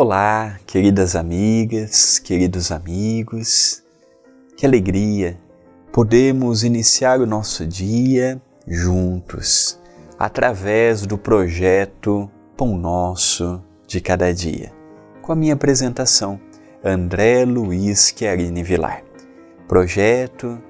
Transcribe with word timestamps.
Olá, 0.00 0.60
queridas 0.64 1.16
amigas, 1.16 2.20
queridos 2.20 2.70
amigos, 2.70 3.82
que 4.56 4.64
alegria 4.64 5.36
podemos 5.90 6.62
iniciar 6.62 7.20
o 7.20 7.26
nosso 7.26 7.66
dia 7.66 8.40
juntos 8.64 9.76
através 10.16 11.04
do 11.04 11.18
projeto 11.18 12.30
Pão 12.56 12.78
Nosso 12.78 13.60
de 13.88 14.00
Cada 14.00 14.32
Dia, 14.32 14.72
com 15.20 15.32
a 15.32 15.34
minha 15.34 15.54
apresentação, 15.54 16.38
André 16.84 17.44
Luiz 17.44 18.14
Chiarini 18.16 18.62
Vilar. 18.62 19.02
Projeto 19.66 20.62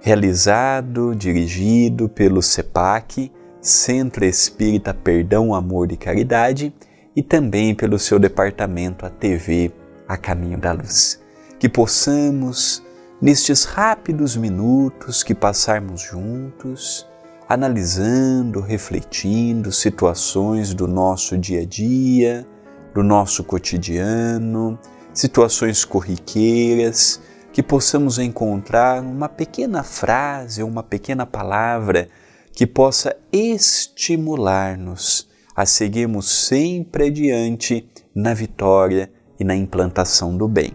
realizado, 0.00 1.14
dirigido 1.14 2.08
pelo 2.08 2.42
CEPAC, 2.42 3.30
Centro 3.60 4.24
Espírita 4.24 4.92
Perdão, 4.92 5.54
Amor 5.54 5.92
e 5.92 5.96
Caridade, 5.96 6.74
e 7.16 7.22
também 7.22 7.74
pelo 7.74 7.98
seu 7.98 8.18
departamento, 8.18 9.06
a 9.06 9.10
TV 9.10 9.72
A 10.08 10.16
Caminho 10.16 10.58
da 10.58 10.72
Luz. 10.72 11.20
Que 11.58 11.68
possamos, 11.68 12.82
nestes 13.20 13.64
rápidos 13.64 14.36
minutos 14.36 15.22
que 15.22 15.34
passarmos 15.34 16.00
juntos, 16.02 17.06
analisando, 17.48 18.60
refletindo 18.60 19.70
situações 19.70 20.74
do 20.74 20.88
nosso 20.88 21.38
dia 21.38 21.62
a 21.62 21.64
dia, 21.64 22.46
do 22.92 23.02
nosso 23.02 23.44
cotidiano, 23.44 24.78
situações 25.12 25.84
corriqueiras, 25.84 27.20
que 27.52 27.62
possamos 27.62 28.18
encontrar 28.18 29.00
uma 29.00 29.28
pequena 29.28 29.84
frase 29.84 30.62
uma 30.62 30.82
pequena 30.82 31.24
palavra 31.24 32.08
que 32.52 32.66
possa 32.66 33.16
estimular-nos 33.32 35.28
a 35.54 35.64
seguirmos 35.64 36.28
sempre 36.28 37.06
adiante 37.06 37.88
na 38.14 38.34
vitória 38.34 39.10
e 39.38 39.44
na 39.44 39.54
implantação 39.54 40.36
do 40.36 40.48
bem. 40.48 40.72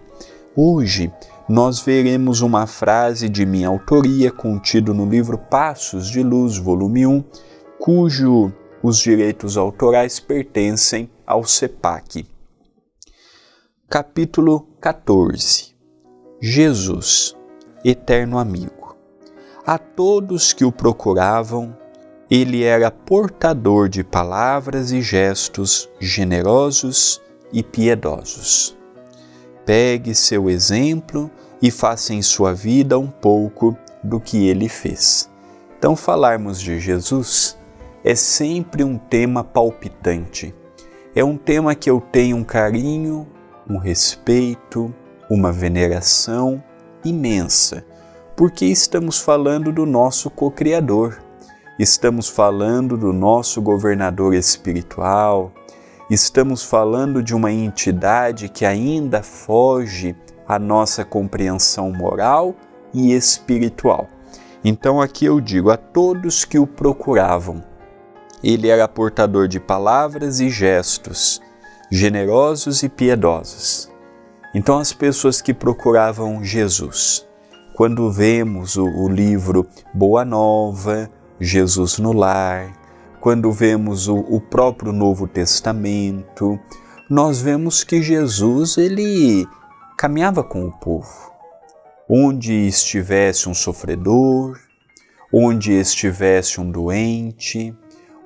Hoje 0.56 1.12
nós 1.48 1.80
veremos 1.80 2.42
uma 2.42 2.68
frase 2.68 3.28
de 3.28 3.46
minha 3.46 3.68
autoria 3.68 4.32
contido 4.32 4.94
no 4.94 5.06
livro 5.06 5.38
Passos 5.38 6.08
de 6.08 6.22
Luz, 6.22 6.58
volume 6.58 7.08
1, 7.08 7.24
cujo 7.80 8.54
os 8.84 9.00
direitos 9.00 9.58
autorais 9.58 10.20
pertencem 10.20 11.10
ao 11.26 11.44
CEPAC. 11.44 12.26
Capítulo 13.90 14.68
14 14.80 15.76
Jesus, 16.42 17.36
eterno 17.84 18.38
amigo. 18.38 18.96
A 19.66 19.78
todos 19.78 20.54
que 20.54 20.64
o 20.64 20.72
procuravam, 20.72 21.76
ele 22.30 22.64
era 22.64 22.92
portador 22.92 23.90
de 23.90 24.04
palavras 24.04 24.92
e 24.92 25.02
gestos 25.02 25.90
generosos 26.00 27.20
e 27.52 27.64
piedosos. 27.64 28.78
Pegue 29.66 30.14
seu 30.14 30.48
exemplo 30.48 31.32
e 31.60 31.72
faça 31.72 32.14
em 32.14 32.22
sua 32.22 32.54
vida 32.54 33.00
um 33.00 33.08
pouco 33.08 33.76
do 34.04 34.20
que 34.20 34.48
ele 34.48 34.70
fez. 34.70 35.30
Então, 35.78 35.96
falarmos 35.96 36.62
de 36.62 36.80
Jesus 36.80 37.58
é 38.04 38.14
sempre 38.14 38.84
um 38.84 38.98
tema 38.98 39.44
palpitante. 39.44 40.54
É 41.16 41.24
um 41.24 41.36
tema 41.36 41.74
que 41.74 41.90
eu 41.90 42.00
tenho 42.00 42.38
um 42.38 42.44
carinho, 42.44 43.28
um 43.68 43.78
respeito, 43.78 44.94
uma 45.30 45.52
veneração 45.52 46.64
imensa, 47.04 47.84
porque 48.36 48.66
estamos 48.66 49.20
falando 49.20 49.72
do 49.72 49.86
nosso 49.86 50.30
co-criador 50.30 51.29
estamos 51.80 52.28
falando 52.28 52.98
do 52.98 53.14
nosso 53.14 53.62
governador 53.62 54.34
espiritual, 54.34 55.54
estamos 56.10 56.62
falando 56.62 57.24
de 57.24 57.34
uma 57.34 57.54
entidade 57.54 58.50
que 58.50 58.66
ainda 58.66 59.24
foge 59.24 60.14
à 60.46 60.60
nossa 60.60 61.06
compreensão 61.06 61.90
moral 61.90 62.54
e 62.94 63.14
espiritual. 63.14 64.10
Então 64.62 65.00
aqui 65.00 65.24
eu 65.24 65.40
digo 65.40 65.72
a 65.72 65.78
todos 65.78 66.44
que 66.44 66.60
o 66.60 66.68
procuravam, 66.68 67.64
ele 68.44 68.68
era 68.68 68.86
portador 68.86 69.48
de 69.48 69.58
palavras 69.58 70.42
e 70.42 70.50
gestos, 70.50 71.42
generosos 71.90 72.84
e 72.84 72.90
piedosos. 72.90 73.90
Então 74.54 74.80
as 74.80 74.92
pessoas 74.92 75.42
que 75.42 75.54
procuravam 75.54 76.44
Jesus, 76.44 77.26
quando 77.74 78.12
vemos 78.12 78.76
o, 78.76 78.86
o 78.86 79.08
livro 79.08 79.66
Boa 79.94 80.26
Nova, 80.26 81.10
Jesus 81.40 82.00
no 82.00 82.12
lar, 82.12 82.74
quando 83.22 83.52
vemos 83.52 84.08
o, 84.08 84.18
o 84.18 84.42
próprio 84.42 84.92
Novo 84.92 85.28
Testamento, 85.28 86.60
nós 87.10 87.42
vemos 87.42 87.84
que 87.84 88.02
Jesus 88.02 88.78
ele 88.78 89.48
caminhava 89.98 90.44
com 90.44 90.66
o 90.66 90.72
povo. 90.72 91.32
Onde 92.10 92.54
estivesse 92.68 93.48
um 93.48 93.54
sofredor, 93.54 94.60
onde 95.34 95.72
estivesse 95.72 96.60
um 96.60 96.70
doente, 96.70 97.76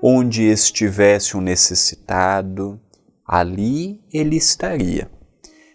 onde 0.02 0.44
estivesse 0.44 1.38
um 1.38 1.41
necessitado, 1.41 2.79
ali 3.28 4.02
ele 4.12 4.38
estaria. 4.38 5.09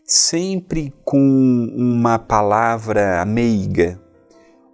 Sempre 0.05 0.93
com 1.05 1.19
uma 1.77 2.19
palavra 2.19 3.25
meiga 3.25 4.01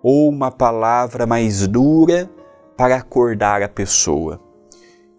ou 0.02 0.28
uma 0.28 0.50
palavra 0.50 1.26
mais 1.26 1.66
dura 1.66 2.30
para 2.76 2.96
acordar 2.96 3.62
a 3.62 3.68
pessoa. 3.68 4.40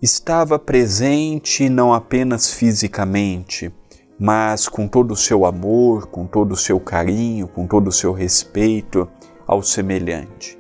Estava 0.02 0.60
presente 0.60 1.70
não 1.70 1.94
apenas 1.94 2.52
fisicamente, 2.52 3.74
mas 4.20 4.68
com 4.68 4.88
todo 4.88 5.12
o 5.12 5.16
seu 5.16 5.46
amor, 5.46 6.08
com 6.08 6.26
todo 6.26 6.52
o 6.52 6.58
seu 6.58 6.80
carinho, 6.80 7.48
com 7.48 7.66
todo 7.66 7.88
o 7.88 7.92
seu 7.92 8.14
respeito 8.14 9.08
ao 9.48 9.62
semelhante. 9.62 10.60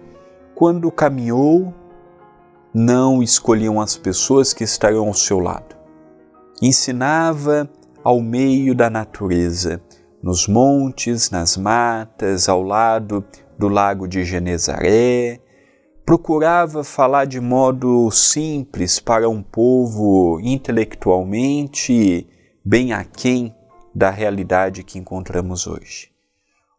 Quando 0.54 0.92
caminhou, 0.92 1.74
não 2.74 3.22
escolhiam 3.22 3.80
as 3.80 3.96
pessoas 3.96 4.54
que 4.54 4.64
estariam 4.64 5.08
ao 5.08 5.14
seu 5.14 5.40
lado. 5.40 5.76
Ensinava 6.62 7.70
ao 8.04 8.22
meio 8.22 8.76
da 8.76 8.90
natureza, 8.90 9.82
nos 10.22 10.48
montes, 10.48 11.30
nas 11.30 11.56
matas, 11.56 12.50
ao 12.50 12.62
lado 12.62 13.24
do 13.58 13.68
lago 13.68 14.08
de 14.08 14.24
Genezaré, 14.24 15.40
procurava 16.06 16.84
falar 16.84 17.26
de 17.26 17.42
modo 17.42 18.12
simples 18.12 19.00
para 19.00 19.28
um 19.28 19.42
povo 19.42 20.40
intelectualmente 20.40 22.30
bem 22.64 22.94
aquém 22.94 23.56
da 23.94 24.12
realidade 24.12 24.84
que 24.84 25.00
encontramos 25.00 25.66
hoje. 25.66 26.12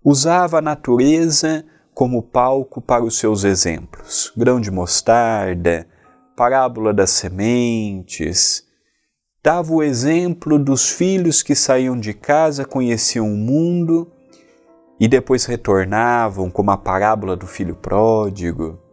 Usava 0.05 0.59
a 0.59 0.63
natureza 0.63 1.65
como 1.93 2.23
palco 2.23 2.81
para 2.81 3.03
os 3.03 3.19
seus 3.19 3.43
exemplos. 3.43 4.33
Grão 4.37 4.61
de 4.61 4.71
mostarda, 4.71 5.89
parábola 6.37 6.95
das 6.95 7.11
sementes. 7.11 8.65
Dava 9.43 9.73
o 9.73 9.83
exemplo 9.83 10.57
dos 10.57 10.89
filhos 10.89 11.43
que 11.43 11.57
saíam 11.57 11.99
de 11.99 12.15
casa, 12.15 12.65
conheciam 12.65 13.27
o 13.27 13.37
mundo 13.37 14.13
e 15.01 15.09
depois 15.09 15.47
retornavam, 15.47 16.49
como 16.49 16.71
a 16.71 16.77
parábola 16.77 17.35
do 17.35 17.47
filho 17.47 17.75
pródigo 17.75 18.86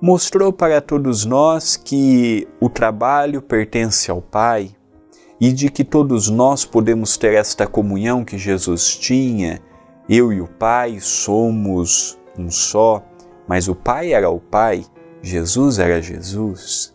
mostrou 0.00 0.50
para 0.50 0.80
todos 0.80 1.26
nós 1.26 1.76
que 1.76 2.48
o 2.58 2.70
trabalho 2.70 3.42
pertence 3.42 4.10
ao 4.10 4.22
Pai 4.22 4.70
e 5.38 5.52
de 5.52 5.70
que 5.70 5.84
todos 5.84 6.30
nós 6.30 6.64
podemos 6.64 7.18
ter 7.18 7.34
esta 7.34 7.66
comunhão 7.66 8.24
que 8.24 8.38
Jesus 8.38 8.96
tinha. 8.96 9.60
Eu 10.08 10.32
e 10.32 10.40
o 10.40 10.48
Pai 10.48 10.98
somos 11.00 12.18
um 12.38 12.50
só, 12.50 13.02
mas 13.46 13.68
o 13.68 13.74
Pai 13.74 14.12
era 14.12 14.30
o 14.30 14.40
Pai, 14.40 14.84
Jesus 15.22 15.78
era 15.78 16.00
Jesus. 16.00 16.94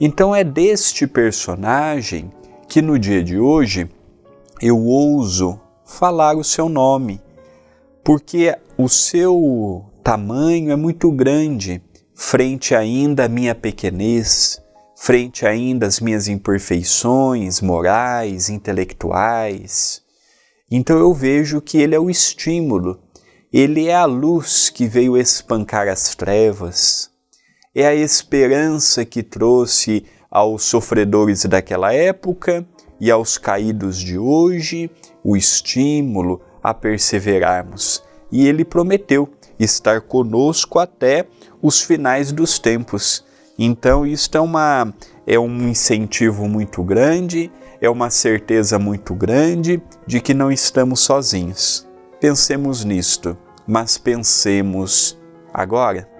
Então 0.00 0.34
é 0.34 0.42
deste 0.42 1.06
personagem 1.06 2.32
que 2.68 2.82
no 2.82 2.98
dia 2.98 3.22
de 3.22 3.38
hoje 3.38 3.88
eu 4.60 4.80
ouso 4.84 5.60
falar 5.84 6.36
o 6.36 6.42
seu 6.42 6.68
nome, 6.68 7.20
porque 8.02 8.56
o 8.76 8.88
seu 8.88 9.84
tamanho 10.02 10.72
é 10.72 10.76
muito 10.76 11.12
grande 11.12 11.80
frente 12.14 12.74
ainda 12.74 13.24
à 13.24 13.28
minha 13.28 13.54
pequenez, 13.54 14.62
frente 14.96 15.44
ainda 15.44 15.86
às 15.86 15.98
minhas 15.98 16.28
imperfeições 16.28 17.60
morais, 17.60 18.48
intelectuais. 18.48 20.02
Então 20.70 20.96
eu 20.98 21.12
vejo 21.12 21.60
que 21.60 21.78
ele 21.78 21.94
é 21.94 21.98
o 21.98 22.08
estímulo, 22.08 23.00
ele 23.52 23.88
é 23.88 23.94
a 23.94 24.04
luz 24.04 24.70
que 24.70 24.86
veio 24.86 25.16
espancar 25.16 25.88
as 25.88 26.14
trevas, 26.14 27.10
é 27.74 27.86
a 27.86 27.94
esperança 27.94 29.04
que 29.04 29.22
trouxe 29.22 30.06
aos 30.30 30.64
sofredores 30.64 31.44
daquela 31.44 31.92
época 31.92 32.66
e 33.00 33.10
aos 33.10 33.36
caídos 33.36 33.98
de 33.98 34.18
hoje 34.18 34.90
o 35.22 35.36
estímulo 35.36 36.40
a 36.62 36.72
perseverarmos. 36.72 38.02
E 38.30 38.46
ele 38.48 38.64
prometeu 38.64 39.28
estar 39.58 40.00
conosco 40.00 40.78
até 40.78 41.26
os 41.62 41.80
finais 41.80 42.32
dos 42.32 42.58
tempos. 42.58 43.24
Então, 43.58 44.04
isto 44.04 44.36
é, 44.36 44.40
uma, 44.40 44.92
é 45.26 45.38
um 45.38 45.68
incentivo 45.68 46.48
muito 46.48 46.82
grande, 46.82 47.50
é 47.80 47.88
uma 47.88 48.10
certeza 48.10 48.78
muito 48.78 49.14
grande 49.14 49.82
de 50.06 50.20
que 50.20 50.34
não 50.34 50.50
estamos 50.50 51.00
sozinhos. 51.00 51.86
Pensemos 52.20 52.84
nisto, 52.84 53.36
mas 53.66 53.96
pensemos 53.96 55.18
agora. 55.52 56.13